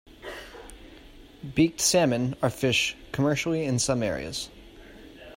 Beaked 1.53 1.79
salmon 1.79 2.33
are 2.41 2.49
fished 2.49 2.97
commercially 3.11 3.65
in 3.65 3.77
some 3.77 4.01
areas. 4.01 4.49